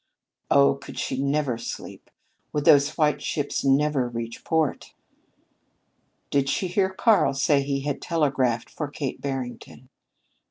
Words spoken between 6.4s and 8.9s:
she hear Karl say he had telegraphed for